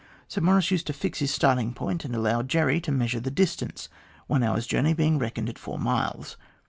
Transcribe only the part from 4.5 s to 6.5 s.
journey being reckoned at four miles.